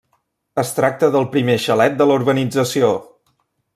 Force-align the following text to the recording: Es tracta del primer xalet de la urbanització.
Es 0.61 0.71
tracta 0.77 1.09
del 1.15 1.27
primer 1.35 1.57
xalet 1.67 1.99
de 1.99 2.07
la 2.13 2.17
urbanització. 2.23 2.91